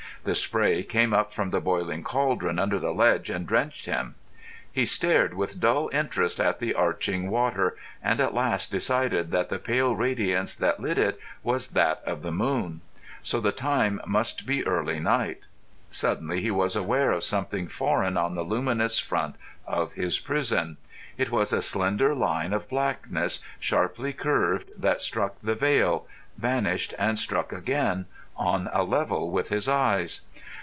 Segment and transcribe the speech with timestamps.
[0.23, 4.13] The spray came up from the boiling cauldron under the ledge and drenched him.
[4.71, 9.57] He stared with dull interest at the arching water, and at last decided that the
[9.57, 12.81] pale radiance that lit it was that of the moon.
[13.23, 15.39] So the time must be early night.
[15.89, 20.77] Suddenly he was aware of something foreign on the luminous front of his prison.
[21.17, 26.05] It was a slender line of blackness, sharply curved, that struck the veil,
[26.37, 28.05] vanished, and struck again
[28.37, 30.21] on a level with his eyes.